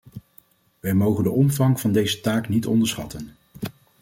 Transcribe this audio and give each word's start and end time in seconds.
Wij 0.79 0.93
mogen 0.93 1.23
de 1.23 1.29
omvang 1.29 1.79
van 1.79 1.91
deze 1.91 2.21
taak 2.21 2.47
niet 2.49 2.65
onderschatten. 2.67 3.35